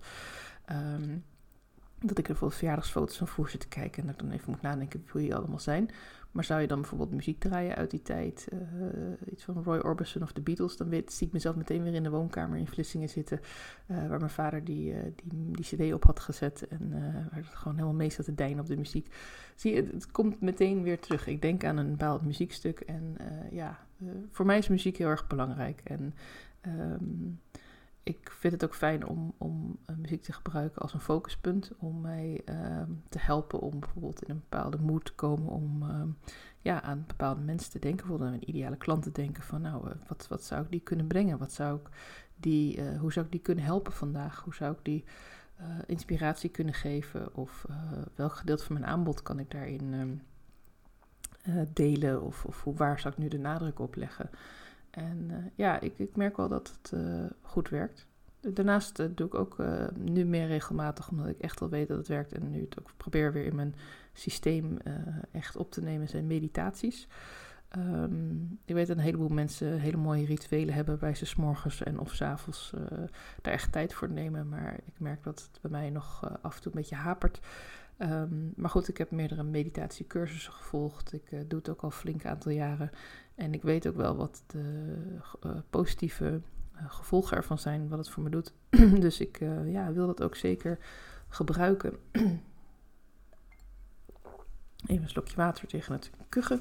Um, 0.70 1.24
dat 1.98 2.10
ik 2.10 2.18
er 2.18 2.24
bijvoorbeeld 2.24 2.58
verjaardagsfoto's 2.58 3.16
van 3.16 3.28
voor 3.28 3.50
zit 3.50 3.60
te 3.60 3.68
kijken 3.68 4.00
en 4.00 4.06
dat 4.06 4.14
ik 4.14 4.22
dan 4.22 4.30
even 4.30 4.50
moet 4.50 4.62
nadenken 4.62 5.04
wie 5.12 5.22
die 5.22 5.34
allemaal 5.34 5.58
zijn. 5.58 5.90
Maar 6.38 6.46
zou 6.46 6.60
je 6.60 6.66
dan 6.66 6.80
bijvoorbeeld 6.80 7.12
muziek 7.12 7.40
draaien 7.40 7.74
uit 7.74 7.90
die 7.90 8.02
tijd, 8.02 8.48
uh, 8.52 9.32
iets 9.32 9.44
van 9.44 9.62
Roy 9.62 9.78
Orbison 9.78 10.22
of 10.22 10.32
de 10.32 10.40
Beatles, 10.40 10.76
dan 10.76 10.88
weet, 10.88 11.12
zie 11.12 11.26
ik 11.26 11.32
mezelf 11.32 11.56
meteen 11.56 11.82
weer 11.82 11.94
in 11.94 12.02
de 12.02 12.10
woonkamer 12.10 12.58
in 12.58 12.66
Vlissingen 12.66 13.08
zitten, 13.08 13.40
uh, 13.86 14.08
waar 14.08 14.18
mijn 14.18 14.30
vader 14.30 14.64
die, 14.64 14.92
uh, 14.92 14.98
die, 15.24 15.50
die 15.50 15.64
cd 15.64 15.92
op 15.92 16.04
had 16.04 16.20
gezet 16.20 16.68
en 16.68 16.90
waar 17.30 17.38
het 17.40 17.46
gewoon 17.46 17.76
helemaal 17.76 17.96
mee 17.96 18.10
zat 18.10 18.24
te 18.24 18.34
deinen 18.34 18.60
op 18.60 18.66
de 18.66 18.76
muziek. 18.76 19.14
Zie 19.54 19.74
je, 19.74 19.82
het, 19.92 20.10
komt 20.10 20.40
meteen 20.40 20.82
weer 20.82 21.00
terug. 21.00 21.26
Ik 21.26 21.42
denk 21.42 21.64
aan 21.64 21.76
een 21.76 21.90
bepaald 21.90 22.22
muziekstuk 22.22 22.80
en 22.80 23.16
ja, 23.50 23.78
voor 24.30 24.46
mij 24.46 24.58
is 24.58 24.68
muziek 24.68 24.96
heel 24.96 25.08
erg 25.08 25.26
belangrijk. 25.26 25.80
En 25.84 26.14
um, 26.66 27.40
ik 28.08 28.30
vind 28.30 28.52
het 28.52 28.64
ook 28.64 28.74
fijn 28.74 29.06
om, 29.06 29.34
om 29.38 29.78
uh, 29.90 29.96
muziek 29.96 30.22
te 30.22 30.32
gebruiken 30.32 30.82
als 30.82 30.94
een 30.94 31.00
focuspunt. 31.00 31.72
Om 31.78 32.00
mij 32.00 32.40
uh, 32.44 32.82
te 33.08 33.18
helpen 33.18 33.60
om 33.60 33.80
bijvoorbeeld 33.80 34.22
in 34.22 34.30
een 34.30 34.42
bepaalde 34.48 34.78
moed 34.78 35.04
te 35.04 35.14
komen. 35.14 35.48
Om 35.48 35.82
uh, 35.82 36.02
ja, 36.58 36.82
aan 36.82 37.04
bepaalde 37.06 37.40
mensen 37.40 37.70
te 37.70 37.78
denken. 37.78 38.06
Bijvoorbeeld 38.06 38.30
aan 38.30 38.36
een 38.36 38.48
ideale 38.48 38.76
klant 38.76 39.02
te 39.02 39.12
denken 39.12 39.42
van 39.42 39.60
nou, 39.60 39.90
eh, 39.90 39.96
wat, 40.06 40.26
wat 40.28 40.44
zou 40.44 40.64
ik 40.64 40.70
die 40.70 40.80
kunnen 40.80 41.06
brengen? 41.06 41.38
Wat 41.38 41.52
zou 41.52 41.78
ik 41.80 41.88
die, 42.36 42.76
eh, 42.76 43.00
hoe 43.00 43.12
zou 43.12 43.26
ik 43.26 43.32
die 43.32 43.40
kunnen 43.40 43.64
helpen 43.64 43.92
vandaag? 43.92 44.40
Hoe 44.44 44.54
zou 44.54 44.72
ik 44.72 44.84
die 44.84 45.04
inspiratie 45.86 46.50
kunnen 46.50 46.74
geven? 46.74 47.34
Of 47.34 47.66
welk 48.14 48.32
gedeelte 48.32 48.64
van 48.64 48.74
mijn 48.74 48.86
aanbod 48.86 49.22
kan 49.22 49.38
ik 49.38 49.50
daarin 49.50 50.20
ehm, 51.44 51.64
delen? 51.72 52.22
Of, 52.22 52.44
of 52.44 52.64
waar 52.64 53.00
zou 53.00 53.14
ik 53.14 53.20
nu 53.20 53.28
de 53.28 53.38
nadruk 53.38 53.78
op 53.78 53.94
leggen? 53.94 54.30
En 54.98 55.28
uh, 55.30 55.36
ja, 55.54 55.80
ik, 55.80 55.98
ik, 55.98 56.16
merk 56.16 56.36
wel 56.36 56.48
dat 56.48 56.78
het 56.82 56.92
uh, 56.94 57.24
goed 57.42 57.68
werkt. 57.68 58.06
Daarnaast 58.40 58.98
uh, 58.98 59.06
doe 59.14 59.26
ik 59.26 59.34
ook 59.34 59.56
nu 59.94 60.24
meer 60.24 60.46
regelmatig, 60.46 61.10
omdat 61.10 61.26
ik 61.26 61.38
echt 61.38 61.60
wel 61.60 61.68
weet 61.68 61.88
dat 61.88 61.96
het 61.96 62.08
werkt. 62.08 62.32
En 62.32 62.50
nu 62.50 62.60
het 62.60 62.78
ook 62.78 62.90
probeer 62.96 63.32
weer 63.32 63.44
in 63.44 63.54
mijn 63.54 63.74
systeem 64.12 64.78
echt 65.32 65.56
op 65.56 65.70
te 65.70 65.82
nemen, 65.82 66.08
zijn 66.08 66.26
meditaties. 66.26 67.08
Um, 67.76 68.58
ik 68.64 68.74
weet 68.74 68.86
dat 68.86 68.96
een 68.96 69.02
heleboel 69.02 69.28
mensen 69.28 69.80
hele 69.80 69.96
mooie 69.96 70.24
rituelen 70.24 70.74
hebben 70.74 70.98
waarbij 70.98 71.18
ze 71.18 71.26
s'morgens 71.26 71.82
en 71.82 71.98
of 71.98 72.14
s'avonds 72.14 72.72
daar 73.42 73.52
echt 73.52 73.72
tijd 73.72 73.94
voor 73.94 74.10
nemen. 74.10 74.48
Maar 74.48 74.74
ik 74.74 75.00
merk 75.00 75.22
dat 75.22 75.48
het 75.50 75.60
bij 75.62 75.70
mij 75.70 75.90
nog 75.90 76.38
af 76.42 76.56
en 76.56 76.62
toe 76.62 76.72
een 76.72 76.78
beetje 76.78 76.96
hapert. 76.96 77.40
Um, 77.98 78.52
maar 78.56 78.70
goed, 78.70 78.88
ik 78.88 78.98
heb 78.98 79.10
meerdere 79.10 79.42
meditatiecursussen 79.42 80.52
gevolgd. 80.52 81.12
Ik 81.12 81.30
doe 81.30 81.58
het 81.58 81.68
ook 81.68 81.82
al 81.82 81.90
flink 81.90 82.24
aantal 82.24 82.52
jaren. 82.52 82.90
En 83.38 83.54
ik 83.54 83.62
weet 83.62 83.86
ook 83.86 83.96
wel 83.96 84.16
wat 84.16 84.42
de 84.46 84.94
uh, 85.46 85.52
positieve 85.70 86.40
uh, 86.74 86.90
gevolgen 86.90 87.36
ervan 87.36 87.58
zijn, 87.58 87.88
wat 87.88 87.98
het 87.98 88.08
voor 88.08 88.22
me 88.22 88.30
doet. 88.30 88.52
dus 89.04 89.20
ik 89.20 89.38
ja, 89.66 89.92
wil 89.92 90.06
dat 90.06 90.22
ook 90.22 90.36
zeker 90.36 90.78
gebruiken. 91.28 91.96
Even 94.86 95.02
een 95.02 95.08
slokje 95.08 95.36
water 95.36 95.66
tegen 95.66 95.92
het 95.92 96.10
kuchen. 96.28 96.60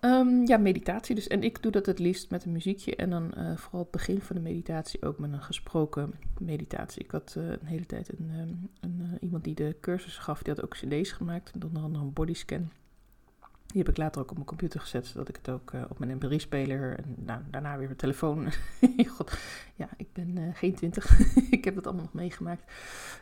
Um, 0.00 0.46
ja, 0.46 0.56
meditatie 0.56 1.14
dus. 1.14 1.28
En 1.28 1.42
ik 1.42 1.62
doe 1.62 1.72
dat 1.72 1.86
het 1.86 1.98
liefst 1.98 2.30
met 2.30 2.44
een 2.44 2.52
muziekje. 2.52 2.96
En 2.96 3.10
dan 3.10 3.32
vooral 3.56 3.80
het 3.80 3.90
begin 3.90 4.22
van 4.22 4.36
de 4.36 4.42
meditatie 4.42 5.02
ook 5.02 5.18
met 5.18 5.32
een 5.32 5.42
gesproken 5.42 6.14
meditatie. 6.38 7.02
Ik 7.02 7.10
had 7.10 7.34
een 7.36 7.66
hele 7.66 7.86
tijd 7.86 8.18
een, 8.18 8.30
um, 8.30 8.70
een 8.80 9.18
iemand 9.20 9.44
die 9.44 9.54
de 9.54 9.76
cursus 9.80 10.18
gaf, 10.18 10.42
die 10.42 10.54
had 10.54 10.64
ook 10.64 10.74
cd's 10.74 11.12
gemaakt. 11.12 11.52
Onder 11.64 11.82
andere 11.82 12.04
een 12.04 12.12
bodyscan. 12.12 12.70
Die 13.72 13.82
heb 13.82 13.88
ik 13.88 13.96
later 13.96 14.20
ook 14.20 14.28
op 14.30 14.36
mijn 14.36 14.48
computer 14.48 14.80
gezet, 14.80 15.06
zodat 15.06 15.28
ik 15.28 15.36
het 15.36 15.48
ook 15.48 15.72
op 15.88 15.98
mijn 15.98 16.18
mp3-speler 16.18 16.98
en 16.98 17.14
nou, 17.16 17.40
daarna 17.50 17.76
weer 17.76 17.86
mijn 17.86 17.96
telefoon. 17.98 18.48
God, 19.16 19.38
ja, 19.74 19.88
ik 19.96 20.12
ben 20.12 20.52
geen 20.54 20.74
twintig. 20.74 21.20
ik 21.50 21.64
heb 21.64 21.74
dat 21.74 21.86
allemaal 21.86 22.04
nog 22.04 22.14
meegemaakt 22.14 22.72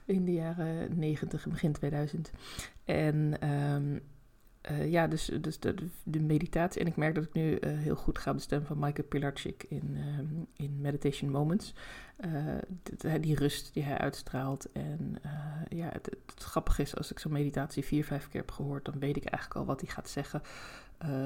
in 0.05 0.25
de 0.25 0.33
jaren 0.33 0.99
90 0.99 1.45
en 1.45 1.51
begin 1.51 1.73
2000. 1.73 2.31
En 2.85 3.49
um, 3.51 4.01
uh, 4.71 4.91
ja, 4.91 5.07
dus, 5.07 5.31
dus 5.41 5.61
de, 5.61 5.75
de, 6.03 6.21
meditatie. 6.21 6.81
En 6.81 6.87
ik 6.87 6.97
merk 6.97 7.15
dat 7.15 7.25
ik 7.25 7.33
nu 7.33 7.51
uh, 7.51 7.59
heel 7.61 7.97
goed 7.97 8.19
ga 8.19 8.35
bestemmen 8.35 8.67
van 8.67 8.79
Michael 8.79 9.09
Pilarczyk 9.09 9.65
in, 9.69 9.97
um, 10.19 10.47
in 10.53 10.81
Meditation 10.81 11.31
Moments. 11.31 11.75
Die 13.21 13.35
rust 13.35 13.75
die 13.75 13.83
hij 13.83 13.99
uitstraalt. 13.99 14.73
En 14.73 15.17
ja, 15.69 15.89
het, 15.93 16.07
het, 16.27 16.43
grappige 16.43 16.83
is, 16.83 16.97
als 16.97 17.11
ik 17.11 17.19
zo'n 17.19 17.33
meditatie 17.33 17.85
vier, 17.85 18.05
vijf 18.05 18.29
keer 18.29 18.41
heb 18.41 18.51
gehoord, 18.51 18.85
dan 18.85 18.99
weet 18.99 19.17
ik 19.17 19.25
eigenlijk 19.25 19.61
al 19.61 19.67
wat 19.67 19.81
hij 19.81 19.91
gaat 19.91 20.09
zeggen. 20.09 20.43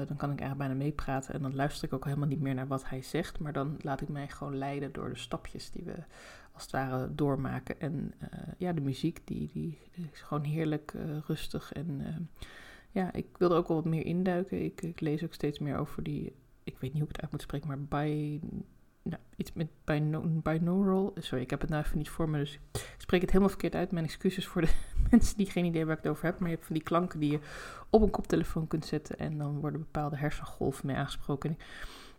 dan 0.07 0.17
kan 0.17 0.31
ik 0.31 0.39
eigenlijk 0.39 0.57
bijna 0.57 0.73
meepraten 0.73 1.33
en 1.33 1.41
dan 1.41 1.55
luister 1.55 1.87
ik 1.87 1.93
ook 1.93 2.05
helemaal 2.05 2.27
niet 2.27 2.41
meer 2.41 2.53
naar 2.53 2.67
wat 2.67 2.89
hij 2.89 3.01
zegt. 3.01 3.39
Maar 3.39 3.53
dan 3.53 3.77
laat 3.81 4.01
ik 4.01 4.09
mij 4.09 4.27
gewoon 4.27 4.57
leiden 4.57 4.91
door 4.91 5.09
de 5.09 5.17
stapjes 5.17 5.71
die 5.71 5.83
we 5.83 5.95
als 6.51 6.63
het 6.63 6.71
ware 6.71 7.15
doormaken. 7.15 7.79
En 7.79 8.13
ja, 8.57 8.73
de 8.73 8.81
muziek 8.81 9.21
die, 9.23 9.49
die 9.53 9.79
is 10.13 10.21
gewoon 10.21 10.43
heerlijk 10.43 10.93
rustig 11.27 11.73
en 11.73 12.01
ja, 12.95 13.13
ik 13.13 13.25
wil 13.37 13.51
er 13.51 13.57
ook 13.57 13.67
wel 13.67 13.77
wat 13.77 13.85
meer 13.85 14.05
induiken. 14.05 14.63
Ik, 14.63 14.81
ik 14.81 14.99
lees 14.99 15.23
ook 15.23 15.33
steeds 15.33 15.59
meer 15.59 15.77
over 15.77 16.03
die, 16.03 16.33
ik 16.63 16.77
weet 16.79 16.93
niet 16.93 17.01
hoe 17.01 17.09
ik 17.09 17.15
het 17.15 17.21
uit 17.21 17.31
moet 17.31 17.41
spreken, 17.41 17.67
maar 17.67 17.99
nou, 19.01 19.21
iets 19.35 19.53
met 19.53 19.67
binaural. 20.43 21.13
Sorry, 21.17 21.43
ik 21.43 21.49
heb 21.49 21.61
het 21.61 21.69
nou 21.69 21.83
even 21.83 21.97
niet 21.97 22.09
voor 22.09 22.29
me, 22.29 22.37
dus 22.37 22.59
ik 22.73 22.95
spreek 22.97 23.21
het 23.21 23.29
helemaal 23.29 23.49
verkeerd 23.49 23.75
uit. 23.75 23.91
Mijn 23.91 24.05
excuses 24.05 24.47
voor 24.47 24.61
de 24.61 24.73
mensen 25.11 25.37
die 25.37 25.49
geen 25.49 25.65
idee 25.65 25.85
waar 25.85 25.97
ik 25.97 26.03
het 26.03 26.11
over 26.11 26.25
heb. 26.25 26.39
Maar 26.39 26.49
je 26.49 26.55
hebt 26.55 26.67
van 26.67 26.75
die 26.75 26.83
klanken 26.83 27.19
die 27.19 27.31
je 27.31 27.39
op 27.89 28.01
een 28.01 28.09
koptelefoon 28.09 28.67
kunt 28.67 28.85
zetten 28.85 29.17
en 29.17 29.37
dan 29.37 29.59
worden 29.59 29.79
bepaalde 29.79 30.17
hersengolven 30.17 30.87
mee 30.87 30.95
aangesproken. 30.95 31.57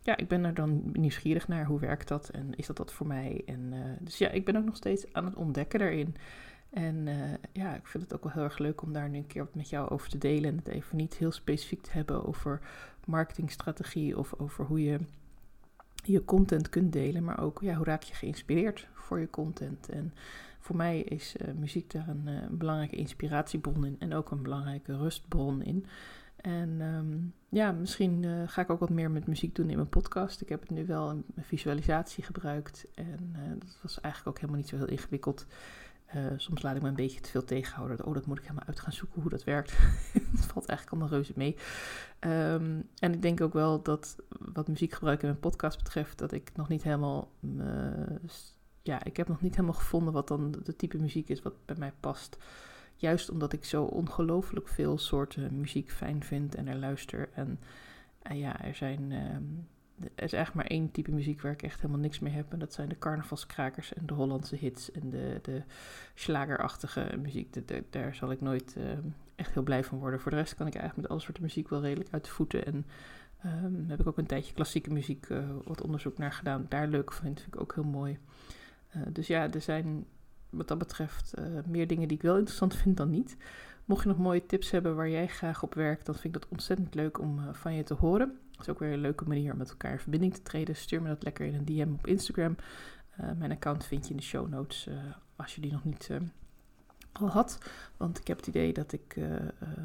Ja, 0.01 0.17
ik 0.17 0.29
ben 0.29 0.45
er 0.45 0.55
dan 0.55 0.83
nieuwsgierig 0.93 1.49
naar. 1.49 1.67
Hoe 1.67 1.81
werkt 1.81 2.09
dat 2.09 2.29
en 2.29 2.55
is 2.57 2.67
dat 2.67 2.77
dat 2.77 2.93
voor 2.93 3.07
mij? 3.07 3.43
En, 3.47 3.73
uh, 3.73 3.85
dus 4.01 4.19
ja, 4.19 4.29
ik 4.29 4.45
ben 4.45 4.57
ook 4.57 4.65
nog 4.65 4.77
steeds 4.77 5.13
aan 5.13 5.25
het 5.25 5.35
ontdekken 5.35 5.79
daarin. 5.79 6.17
En 6.77 7.07
uh, 7.07 7.15
ja, 7.53 7.75
ik 7.75 7.87
vind 7.87 8.03
het 8.03 8.15
ook 8.15 8.25
wel 8.25 8.33
heel 8.33 8.43
erg 8.43 8.59
leuk 8.59 8.83
om 8.83 8.93
daar 8.93 9.09
nu 9.09 9.17
een 9.17 9.27
keer 9.27 9.45
wat 9.45 9.55
met 9.55 9.69
jou 9.69 9.89
over 9.89 10.09
te 10.09 10.19
delen. 10.19 10.51
En 10.51 10.57
het 10.57 10.69
even 10.69 10.97
niet 10.97 11.15
heel 11.15 11.33
specifiek 11.33 11.83
te 11.83 11.91
hebben 11.93 12.27
over 12.27 12.61
marketingstrategie 13.05 14.19
of 14.19 14.35
over 14.39 14.65
hoe 14.65 14.83
je 14.83 14.99
je 16.05 16.25
content 16.25 16.69
kunt 16.69 16.93
delen, 16.93 17.25
maar 17.25 17.41
ook 17.41 17.61
ja, 17.61 17.75
hoe 17.75 17.85
raak 17.85 18.03
je 18.03 18.15
geïnspireerd 18.15 18.89
voor 18.95 19.21
je 19.21 19.31
content. 19.31 19.89
En 19.89 20.15
voor 20.59 20.77
mij 20.77 21.01
is 21.01 21.37
uh, 21.37 21.55
muziek 21.55 21.91
daar 21.91 22.09
een, 22.09 22.27
uh, 22.27 22.47
belangrijke 22.51 22.97
inspiratiebron 22.97 23.85
in 23.85 23.97
en 23.99 24.15
ook 24.15 24.31
een 24.31 24.43
belangrijke 24.43 24.97
rustbron 24.97 25.63
in. 25.63 25.87
En 26.37 26.81
um, 26.81 27.33
ja, 27.49 27.73
misschien 27.73 28.49
ga 28.49 28.63
ik 28.63 28.71
ook 28.71 28.81
wat 28.81 28.91
meer 28.91 29.11
met 29.11 29.27
muziek 29.27 29.55
doen 29.55 29.71
in 29.71 29.77
mijn 29.77 29.89
podcast. 29.89 30.41
Ik 30.41 30.49
heb 30.49 30.61
het 30.61 30.71
nu 30.71 30.87
wel 30.87 31.11
een 31.11 31.25
visualisatie 31.41 32.25
gebruikt 32.25 32.87
en 32.95 33.37
dat 33.59 33.79
was 33.83 34.01
eigenlijk 34.01 34.37
ook 34.37 34.43
helemaal 34.43 34.61
niet 34.61 34.71
zo 34.71 34.77
heel 34.77 34.89
ingewikkeld. 34.89 35.47
Uh, 36.15 36.27
soms 36.37 36.63
laat 36.63 36.77
ik 36.77 36.83
me 36.83 36.89
een 36.89 36.95
beetje 36.95 37.21
te 37.21 37.31
veel 37.31 37.45
tegenhouden. 37.45 38.07
Oh, 38.07 38.15
dat 38.15 38.27
moet 38.27 38.39
ik 38.39 38.43
helemaal 38.43 38.67
uit 38.67 38.81
gaan 38.81 38.93
zoeken 38.93 39.21
hoe 39.21 39.31
dat 39.31 39.45
werkt. 39.45 39.73
Het 40.33 40.47
valt 40.47 40.67
eigenlijk 40.67 40.91
allemaal 40.91 41.09
reuze 41.09 41.33
mee. 41.37 41.57
Um, 42.21 42.89
en 42.99 43.13
ik 43.13 43.23
denk 43.23 43.41
ook 43.41 43.53
wel 43.53 43.83
dat 43.83 44.17
wat 44.29 44.69
muziekgebruik 44.69 45.23
in 45.23 45.29
mijn 45.29 45.41
podcast 45.41 45.83
betreft, 45.83 46.19
dat 46.19 46.33
ik 46.33 46.51
nog 46.55 46.69
niet 46.69 46.83
helemaal. 46.83 47.31
Uh, 47.41 47.65
ja, 48.83 49.05
ik 49.05 49.17
heb 49.17 49.29
nog 49.29 49.41
niet 49.41 49.55
helemaal 49.55 49.79
gevonden 49.79 50.13
wat 50.13 50.29
dan 50.29 50.55
de 50.63 50.77
type 50.77 50.99
muziek 50.99 51.29
is 51.29 51.43
wat 51.43 51.65
bij 51.65 51.77
mij 51.79 51.93
past. 52.01 52.37
Juist 52.95 53.31
omdat 53.31 53.53
ik 53.53 53.65
zo 53.65 53.85
ongelooflijk 53.85 54.69
veel 54.69 54.99
soorten 54.99 55.61
muziek 55.61 55.91
fijn 55.91 56.25
vind 56.25 56.55
en 56.55 56.69
er 56.69 56.77
luister. 56.77 57.29
En 57.33 57.61
uh, 58.31 58.39
ja, 58.39 58.65
er 58.65 58.75
zijn. 58.75 59.13
Um, 59.13 59.69
er 60.01 60.25
is 60.25 60.33
eigenlijk 60.33 60.55
maar 60.55 60.79
één 60.79 60.91
type 60.91 61.11
muziek 61.11 61.41
waar 61.41 61.53
ik 61.53 61.63
echt 61.63 61.81
helemaal 61.81 62.01
niks 62.01 62.19
mee 62.19 62.33
heb. 62.33 62.53
En 62.53 62.59
dat 62.59 62.73
zijn 62.73 62.89
de 62.89 62.99
carnavalskrakers 62.99 63.95
en 63.95 64.07
de 64.07 64.15
Hollandse 64.15 64.57
hits 64.57 64.91
en 64.93 65.11
de, 65.11 65.39
de 65.43 65.63
slagerachtige 66.15 67.19
muziek. 67.23 67.69
Daar 67.91 68.15
zal 68.15 68.31
ik 68.31 68.41
nooit 68.41 68.75
uh, 68.79 68.85
echt 69.35 69.55
heel 69.55 69.63
blij 69.63 69.85
van 69.85 69.99
worden. 69.99 70.21
Voor 70.21 70.31
de 70.31 70.37
rest 70.37 70.55
kan 70.55 70.67
ik 70.67 70.75
eigenlijk 70.75 71.03
met 71.03 71.11
alle 71.11 71.21
soorten 71.25 71.43
muziek 71.43 71.69
wel 71.69 71.81
redelijk 71.81 72.13
uit 72.13 72.25
de 72.25 72.31
voeten. 72.31 72.67
En 72.67 72.87
um, 73.65 73.85
heb 73.89 74.01
ik 74.01 74.07
ook 74.07 74.19
een 74.19 74.27
tijdje 74.27 74.55
klassieke 74.55 74.93
muziek 74.93 75.29
uh, 75.29 75.39
wat 75.65 75.83
onderzoek 75.83 76.19
naar 76.19 76.33
gedaan. 76.33 76.67
Daar 76.69 76.89
leuk 76.89 77.13
vind, 77.13 77.41
vind 77.41 77.55
ik 77.55 77.61
ook 77.61 77.75
heel 77.75 77.85
mooi. 77.85 78.19
Uh, 78.97 79.03
dus 79.13 79.27
ja, 79.27 79.53
er 79.53 79.61
zijn 79.61 80.07
wat 80.51 80.69
dat 80.69 80.79
betreft 80.79 81.35
meer 81.67 81.87
dingen 81.87 82.09
die 82.09 82.17
ik 82.17 82.23
wel 82.23 82.37
interessant 82.37 82.75
vind 82.75 82.97
dan 82.97 83.11
niet. 83.11 83.37
Mocht 83.85 84.03
je 84.03 84.09
nog 84.09 84.19
mooie 84.19 84.47
tips 84.47 84.71
hebben 84.71 84.97
waar 84.97 85.09
jij 85.09 85.29
graag 85.29 85.63
op 85.63 85.75
werkt, 85.75 86.07
dan 86.07 86.15
vind 86.15 86.35
ik 86.35 86.41
dat 86.41 86.51
ontzettend 86.51 86.95
leuk 86.95 87.21
om 87.21 87.41
van 87.53 87.75
je 87.75 87.83
te 87.83 87.95
horen. 87.95 88.39
Dat 88.57 88.67
is 88.67 88.73
ook 88.73 88.79
weer 88.79 88.93
een 88.93 89.01
leuke 89.01 89.25
manier 89.25 89.53
om 89.53 89.59
met 89.59 89.71
elkaar 89.71 89.93
in 89.93 89.99
verbinding 89.99 90.35
te 90.35 90.43
treden. 90.43 90.77
Stuur 90.77 91.03
me 91.03 91.09
dat 91.09 91.23
lekker 91.23 91.47
in 91.47 91.55
een 91.55 91.65
DM 91.65 91.93
op 91.93 92.07
Instagram. 92.07 92.57
Uh, 93.21 93.31
mijn 93.39 93.51
account 93.51 93.85
vind 93.85 94.05
je 94.05 94.11
in 94.11 94.17
de 94.17 94.23
show 94.23 94.49
notes 94.49 94.87
uh, 94.87 94.95
als 95.37 95.55
je 95.55 95.61
die 95.61 95.73
nog 95.73 95.85
niet 95.85 96.09
uh, 96.11 96.17
al 97.13 97.29
had. 97.29 97.59
Want 97.97 98.19
ik 98.19 98.27
heb 98.27 98.37
het 98.37 98.47
idee 98.47 98.73
dat 98.73 98.93
ik 98.93 99.17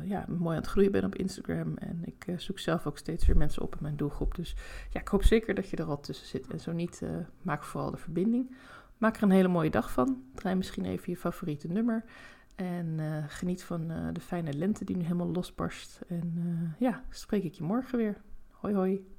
ja, 0.03 0.25
mooi 0.27 0.55
aan 0.55 0.61
het 0.61 0.71
groeien 0.71 0.91
ben 0.91 1.03
op 1.03 1.15
Instagram. 1.15 1.77
En 1.77 2.01
ik 2.05 2.25
zoek 2.37 2.59
zelf 2.59 2.87
ook 2.87 2.97
steeds 2.97 3.25
weer 3.25 3.37
mensen 3.37 3.61
op 3.61 3.75
in 3.75 3.81
mijn 3.81 3.95
doelgroep. 3.95 4.35
Dus 4.35 4.55
ja, 4.89 4.99
ik 4.99 5.07
hoop 5.07 5.23
zeker 5.23 5.55
dat 5.55 5.69
je 5.69 5.77
er 5.77 5.85
al 5.85 5.99
tussen 5.99 6.27
zit. 6.27 6.47
En 6.47 6.59
zo 6.59 6.71
niet, 6.71 7.01
maak 7.41 7.63
vooral 7.63 7.91
de 7.91 7.97
verbinding. 7.97 8.55
Maak 8.97 9.17
er 9.17 9.23
een 9.23 9.31
hele 9.31 9.47
mooie 9.47 9.69
dag 9.69 9.91
van. 9.91 10.23
Draai 10.35 10.55
misschien 10.55 10.85
even 10.85 11.11
je 11.11 11.17
favoriete 11.17 11.67
nummer. 11.67 12.03
En 12.55 12.99
geniet 13.27 13.63
van 13.63 13.87
de 14.13 14.21
fijne 14.21 14.53
lente 14.53 14.85
die 14.85 14.97
nu 14.97 15.03
helemaal 15.03 15.31
losbarst. 15.31 16.01
En 16.07 16.75
ja, 16.79 17.03
spreek 17.09 17.43
ik 17.43 17.53
je 17.53 17.63
morgen 17.63 17.97
weer. 17.97 18.21
Hoi 18.61 18.73
hoi. 18.73 19.10